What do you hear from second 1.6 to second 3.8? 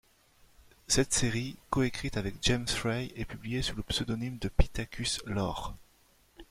coécrite avec James Frey, est publiée sous